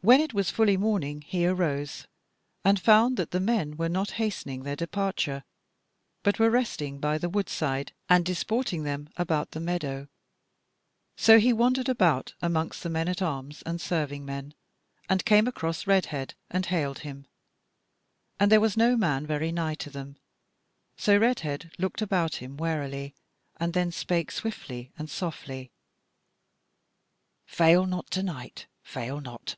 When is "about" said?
9.16-9.50, 11.88-12.34, 22.00-22.36